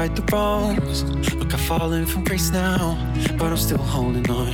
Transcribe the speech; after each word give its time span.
unright 0.00 0.16
the 0.16 0.32
wrongs. 0.32 1.04
Look, 1.34 1.52
I've 1.52 1.60
fallen 1.60 2.06
from 2.06 2.24
grace 2.24 2.50
now, 2.50 2.96
but 3.36 3.50
I'm 3.50 3.56
still 3.56 3.78
holding 3.78 4.28
on. 4.30 4.48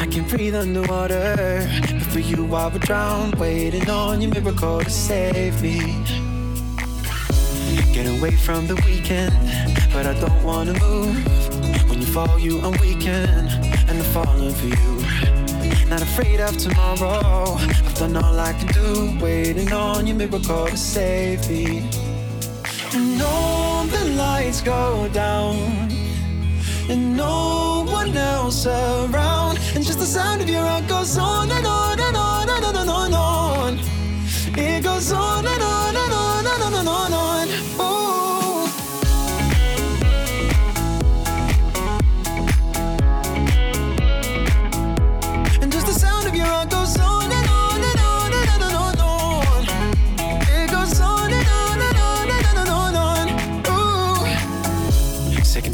I 0.00 0.06
can 0.06 0.24
breathe 0.28 0.54
underwater, 0.54 1.68
but 1.80 2.02
for 2.12 2.20
you 2.20 2.54
I 2.54 2.68
would 2.68 2.82
drown. 2.82 3.32
Waiting 3.32 3.88
on 3.90 4.20
your 4.20 4.30
miracle 4.30 4.80
to 4.80 4.90
save 4.90 5.60
me. 5.62 5.78
Get 7.92 8.06
away 8.06 8.36
from 8.36 8.66
the 8.66 8.76
weekend, 8.86 9.34
but 9.92 10.06
I 10.06 10.14
don't 10.20 10.44
wanna 10.44 10.78
move. 10.78 11.16
When 11.88 12.00
you 12.00 12.06
fall, 12.06 12.38
you 12.38 12.60
I'm 12.60 12.72
weakened, 12.80 13.48
and 13.88 13.90
I'm 13.90 14.12
falling 14.14 14.54
for 14.54 14.66
you. 14.66 14.92
Not 15.88 16.02
afraid 16.02 16.40
of 16.40 16.56
tomorrow. 16.56 17.56
I've 17.58 17.94
done 17.96 18.16
all 18.16 18.38
I 18.38 18.52
can 18.52 18.68
do, 18.68 19.18
waiting 19.20 19.72
on 19.72 20.06
your 20.06 20.16
miracle 20.16 20.66
to 20.66 20.76
save 20.76 21.48
me. 21.50 21.90
The 22.92 22.98
lights 24.16 24.60
go 24.60 25.08
down, 25.12 25.90
and 26.88 27.16
no 27.16 27.84
one 27.86 28.16
else 28.16 28.66
around, 28.66 29.58
and 29.74 29.84
just 29.84 29.98
the 29.98 30.06
sound 30.06 30.42
of 30.42 30.48
your 30.48 30.64
heart 30.64 30.86
goes 30.88 31.16
on 31.18 31.50
and 31.50 31.66
on 31.66 32.00
and 32.00 32.16
on 32.16 32.48
and 32.48 32.64
on 32.64 32.76
and 32.76 32.90
on 32.90 33.06
and 33.06 33.14
on. 33.14 33.78
It 34.58 34.82
goes 34.84 35.12
on 35.12 35.51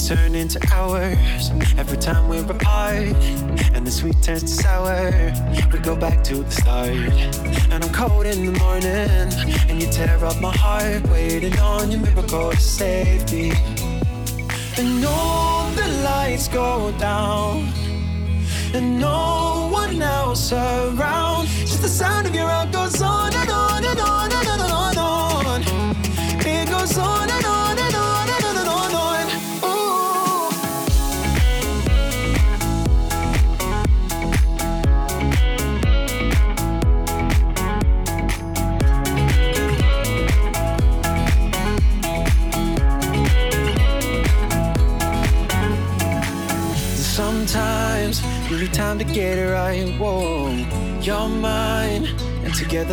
turn 0.08 0.34
into 0.34 0.58
hours 0.72 1.50
every 1.76 1.98
time 1.98 2.30
we're 2.30 2.42
apart, 2.50 3.14
and 3.74 3.86
the 3.86 3.90
sweet 3.90 4.16
turns 4.22 4.42
to 4.44 4.62
sour. 4.62 5.10
We 5.70 5.80
go 5.80 5.94
back 5.94 6.24
to 6.24 6.36
the 6.36 6.50
start, 6.50 6.88
and 7.70 7.84
I'm 7.84 7.92
cold 7.92 8.24
in 8.24 8.46
the 8.46 8.58
morning, 8.58 8.88
and 9.68 9.82
you 9.82 9.86
tear 9.92 10.24
up 10.24 10.40
my 10.40 10.56
heart, 10.56 11.06
waiting 11.08 11.58
on 11.58 11.90
your 11.90 12.00
miracle 12.00 12.52
to 12.52 12.56
save 12.56 13.30
me. 13.30 13.52
And 14.78 15.04
all 15.04 15.68
the 15.72 15.88
lights 16.02 16.48
go 16.48 16.90
down 16.92 17.70
and 18.72 18.98
no 18.98 19.68
one 19.70 20.00
else 20.00 20.52
around. 20.52 21.48
Just 21.48 21.82
the 21.82 21.88
sound 21.88 22.26
of 22.26 22.34
your 22.34 22.46
heart 22.48 22.72
goes 22.72 23.02
on 23.02 23.34
and 23.34 23.50
on 23.50 23.84
and 23.84 24.00
on 24.00 24.27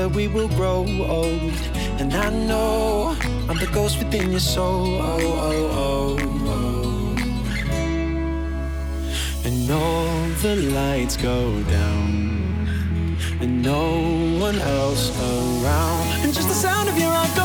we 0.09 0.27
will 0.27 0.47
grow 0.49 0.85
old. 1.01 1.53
And 1.99 2.13
I 2.13 2.29
know 2.29 3.15
I'm 3.49 3.57
the 3.57 3.69
ghost 3.71 3.97
within 3.99 4.31
your 4.31 4.39
soul. 4.39 4.99
Oh, 5.01 5.19
oh, 5.51 5.69
oh, 5.71 6.17
oh. 6.47 7.15
And 9.45 9.71
all 9.71 10.27
the 10.41 10.55
lights 10.73 11.17
go 11.17 11.61
down, 11.63 13.17
and 13.39 13.61
no 13.61 14.39
one 14.39 14.59
else 14.59 15.09
around, 15.19 16.07
and 16.23 16.33
just 16.33 16.47
the 16.47 16.55
sound 16.55 16.89
of 16.89 16.97
your 16.97 17.13
echo. 17.13 17.44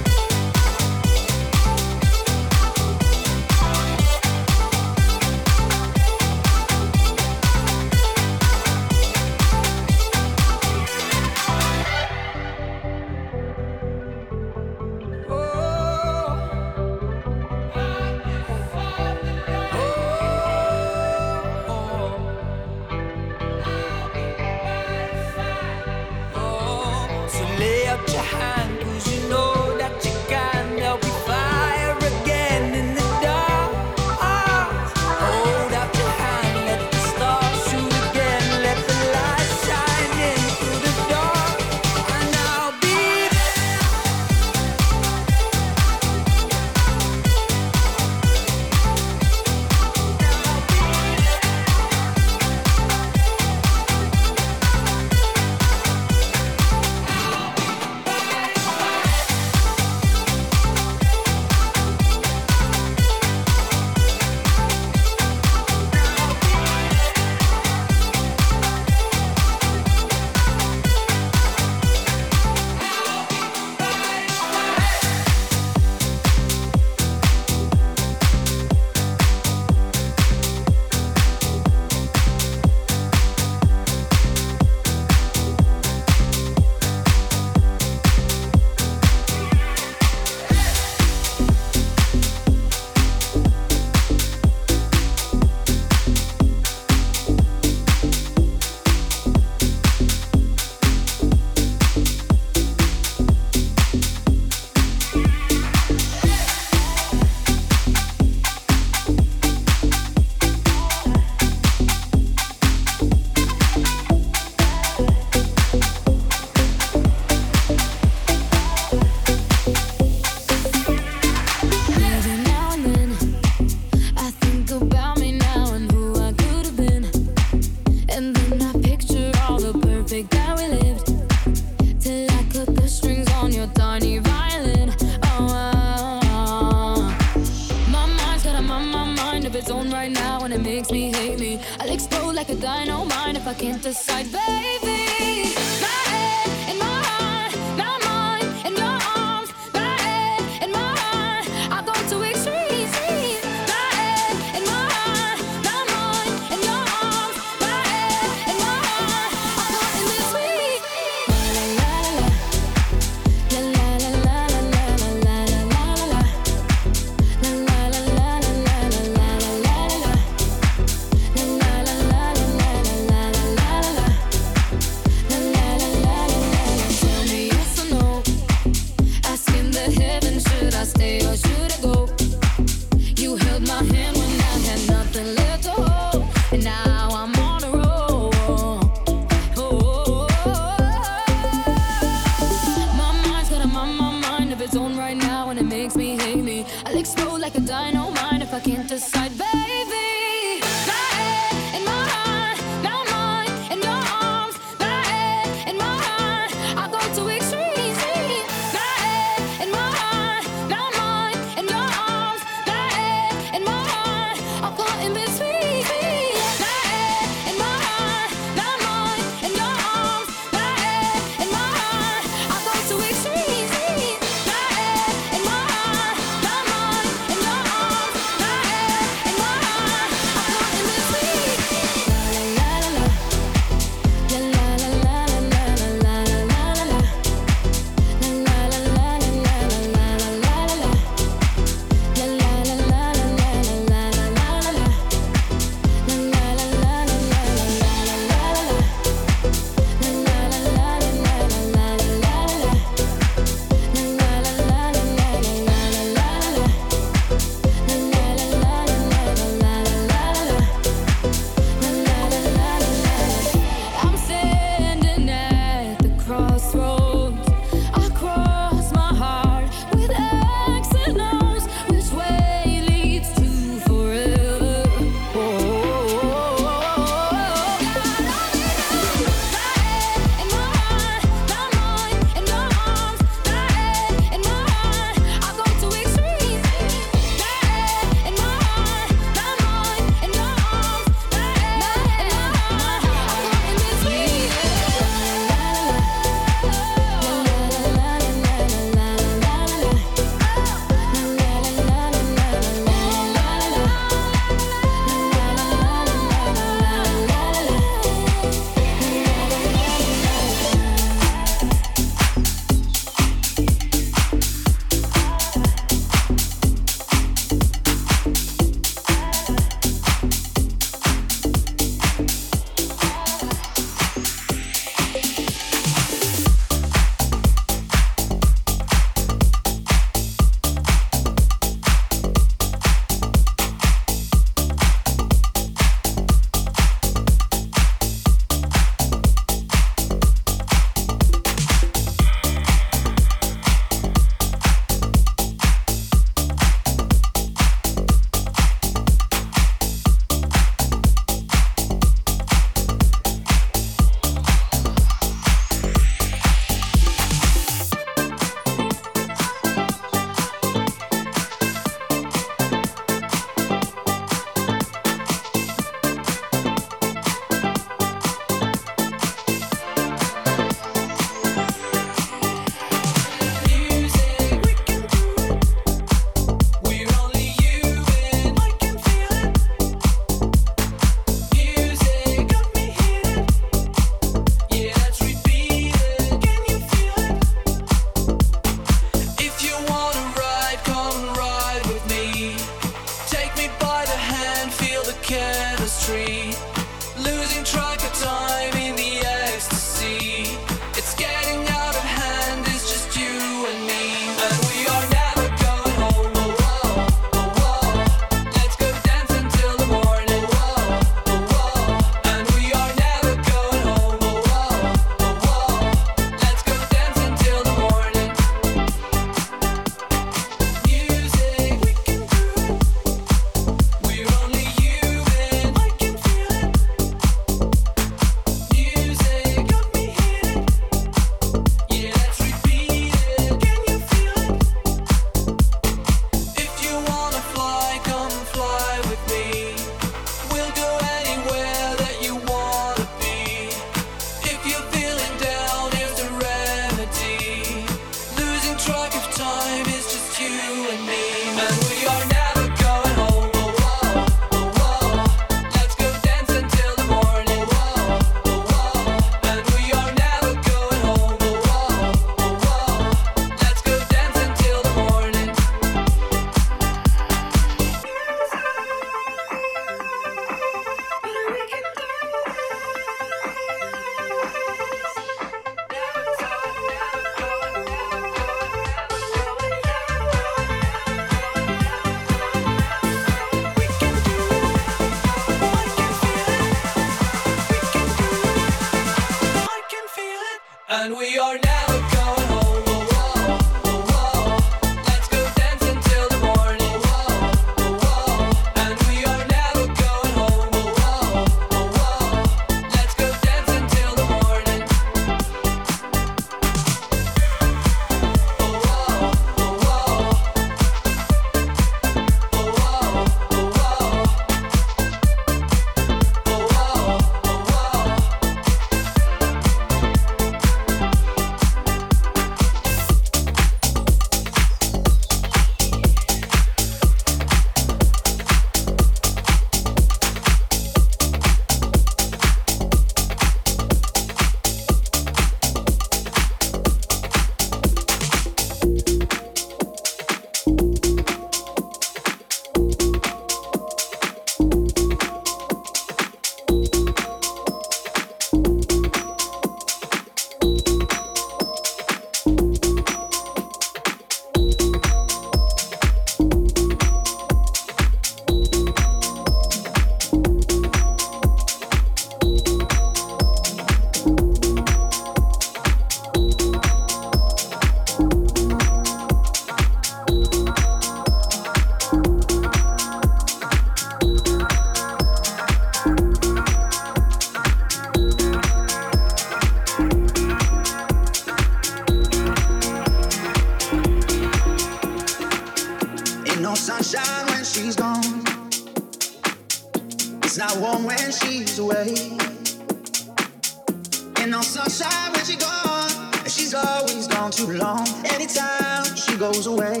too 597.56 597.72
long. 597.72 598.06
Anytime 598.26 599.16
she 599.16 599.34
goes 599.38 599.66
away. 599.66 600.00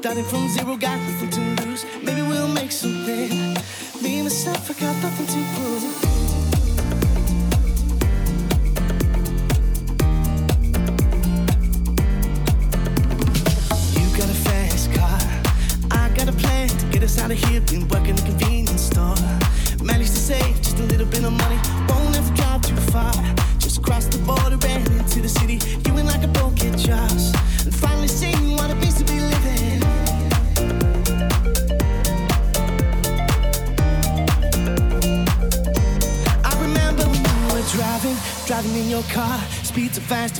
Starting 0.00 0.24
from 0.24 0.48
zero, 0.48 0.78
got 0.78 0.98
nothing 0.98 1.28
to 1.28 1.62
lose. 1.62 1.84
Maybe 2.02 2.22
we'll 2.22 2.48
make 2.48 2.72
something. 2.72 3.52
Me 4.02 4.20
and 4.20 4.24
myself, 4.24 4.70
I 4.70 4.80
got 4.80 5.02
nothing 5.02 5.26
to 5.26 5.44
prove. 5.54 6.39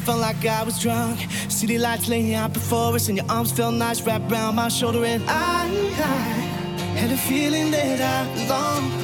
So 0.00 0.06
felt 0.06 0.20
like 0.20 0.46
I 0.46 0.62
was 0.62 0.78
drunk. 0.78 1.20
City 1.48 1.76
lights 1.76 2.08
laying 2.08 2.34
out 2.34 2.54
before 2.54 2.94
us, 2.94 3.08
and 3.08 3.18
your 3.18 3.26
arms 3.28 3.52
felt 3.52 3.74
nice 3.74 4.00
wrapped 4.00 4.32
around 4.32 4.54
my 4.54 4.68
shoulder. 4.68 5.04
And 5.04 5.22
I, 5.28 5.66
I 5.66 6.96
had 6.96 7.10
a 7.10 7.16
feeling 7.16 7.70
that 7.70 8.00
I 8.00 8.34
belong. 8.34 8.99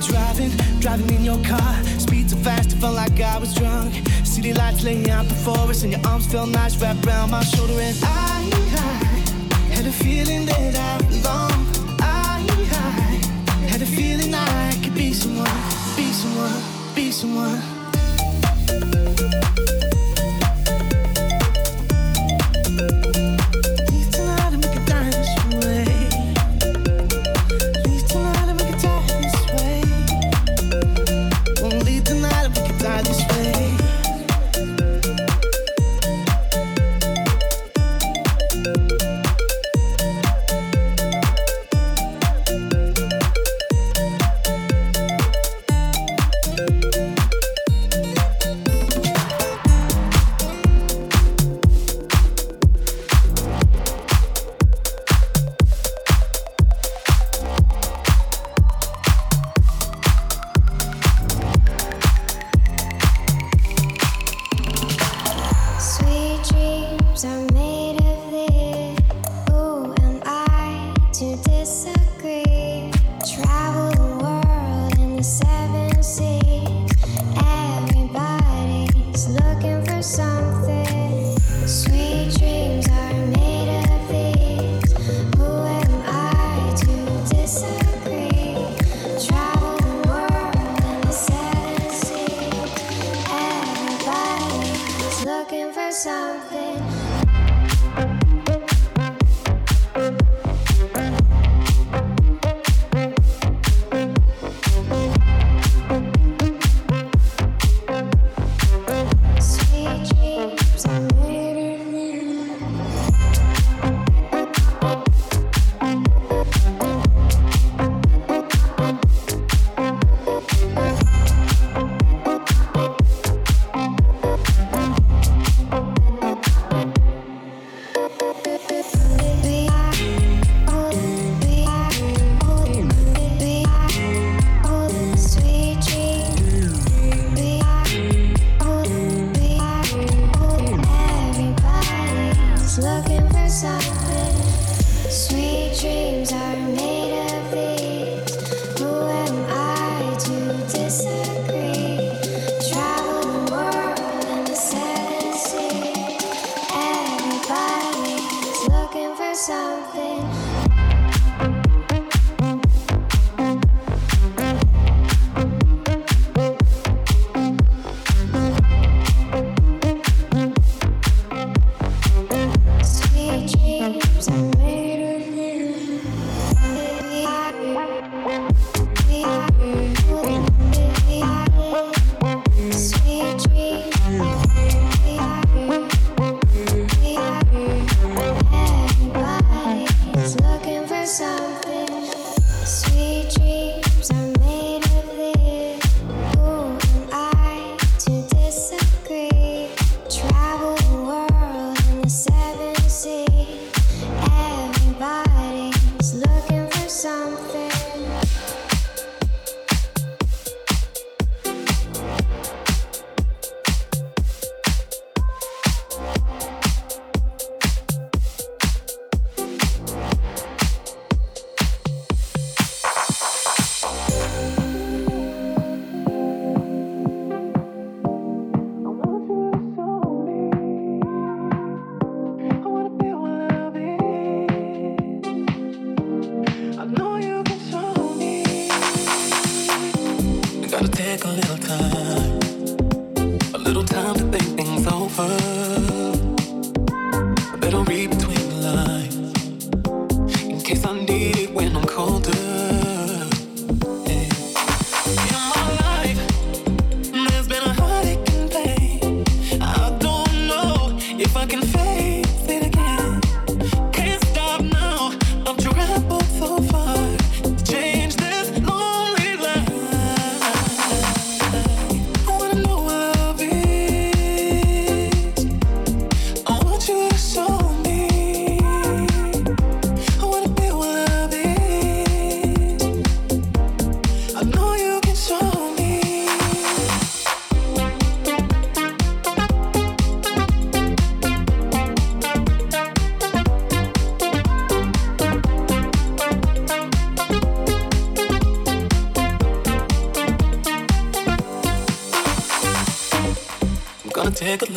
Driving, 0.00 0.50
driving 0.80 1.10
in 1.14 1.24
your 1.24 1.42
car. 1.44 1.74
Speed 1.98 2.30
so 2.30 2.36
fast, 2.36 2.72
it 2.72 2.76
felt 2.76 2.94
like 2.94 3.20
I 3.20 3.38
was 3.38 3.54
drunk. 3.54 3.94
City 4.24 4.52
lights 4.52 4.84
laying 4.84 5.10
out 5.10 5.28
before 5.28 5.70
us, 5.70 5.82
and 5.82 5.92
your 5.92 6.06
arms 6.06 6.26
felt 6.26 6.50
nice 6.50 6.76
wrapped 6.80 7.06
around 7.06 7.30
my 7.30 7.42
shoulder. 7.44 7.80
And 7.80 7.96
I, 8.02 8.50
I 8.72 9.74
had 9.74 9.86
a 9.86 9.92
feeling 9.92 10.46
that 10.46 10.74
I 10.76 10.98
belong. 11.08 11.52
I, 12.00 12.46
I 12.70 13.66
had 13.66 13.82
a 13.82 13.86
feeling 13.86 14.34
I 14.34 14.72
could 14.82 14.94
be 14.94 15.12
someone 15.12 15.78
be 15.98 16.12
someone, 16.12 16.62
be 16.94 17.10
someone. 17.10 17.77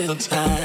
little 0.01 0.15
time. 0.15 0.60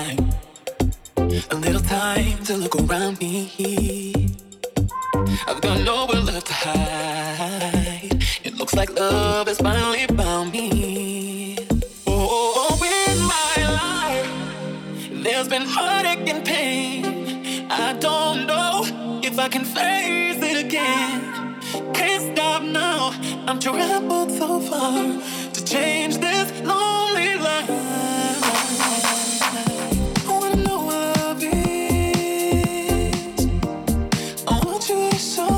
so 35.18 35.55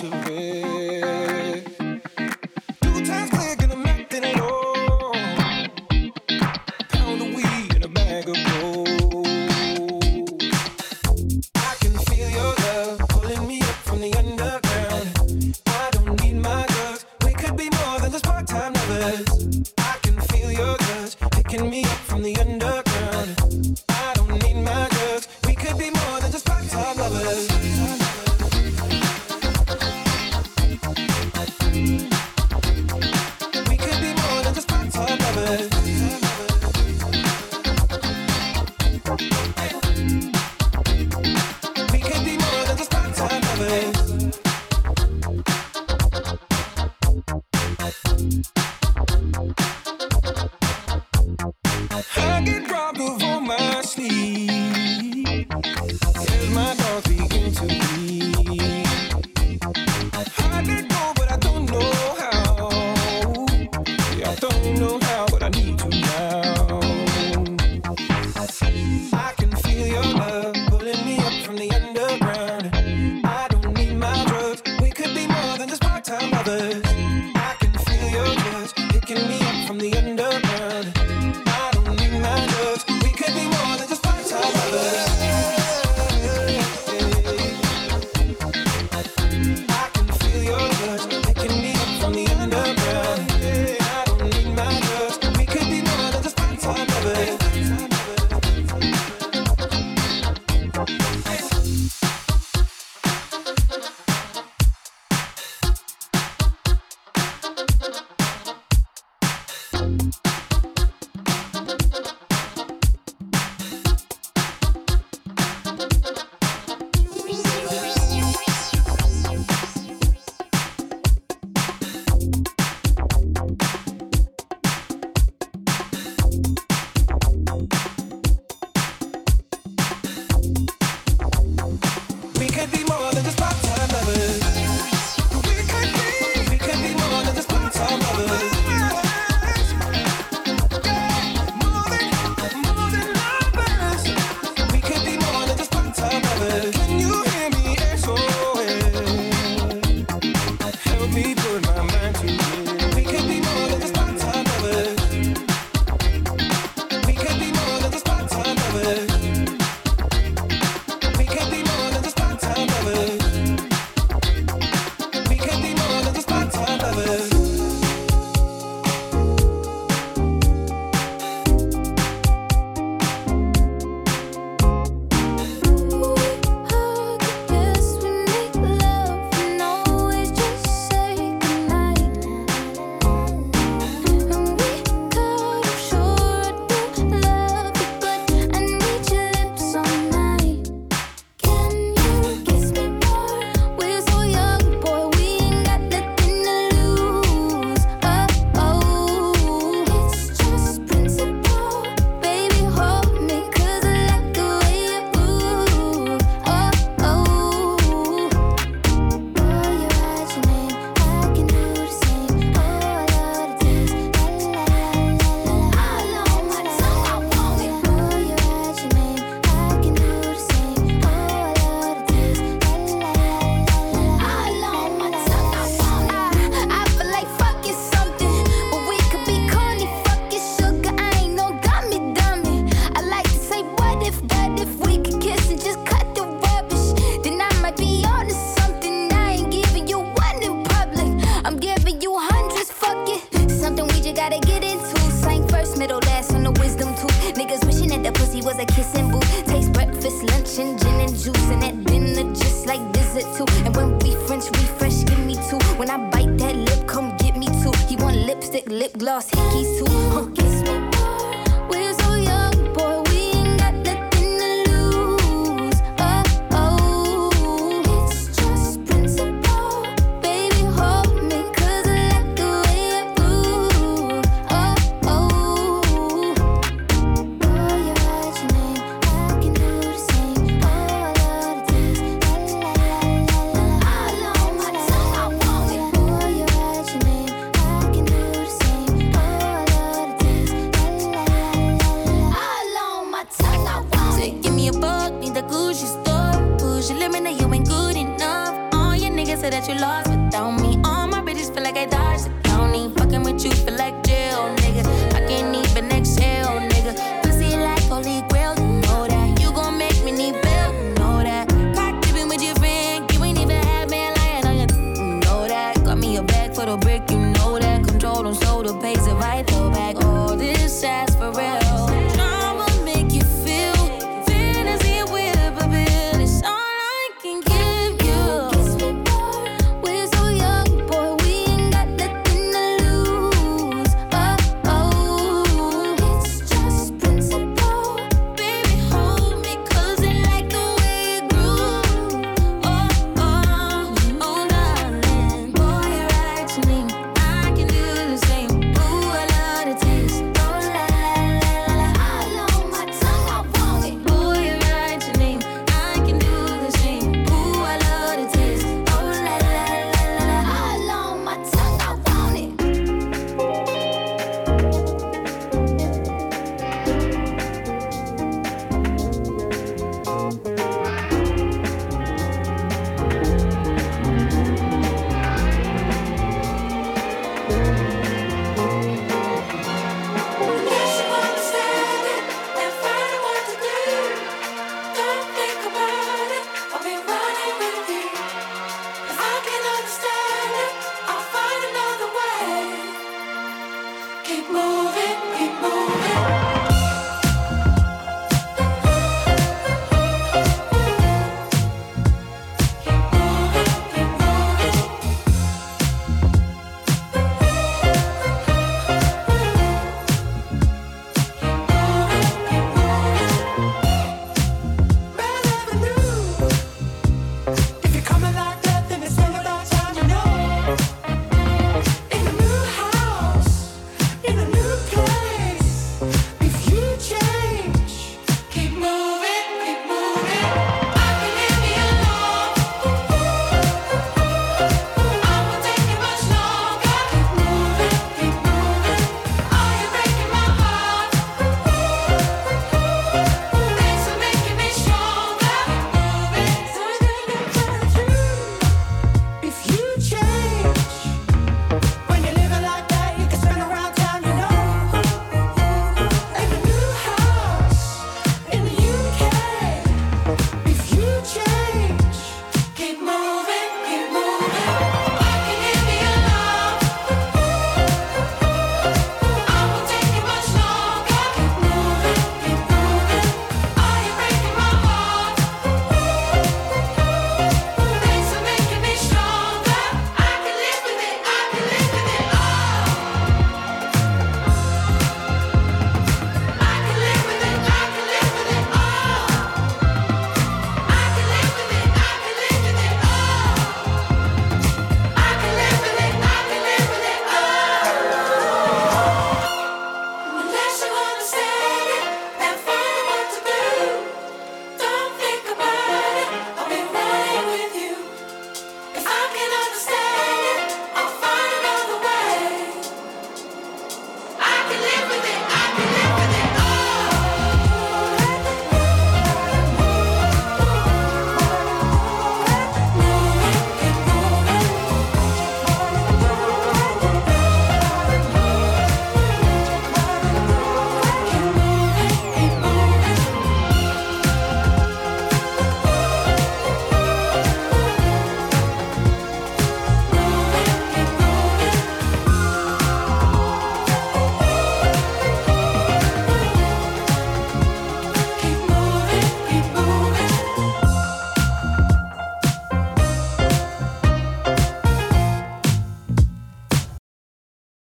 baby, 0.00 0.57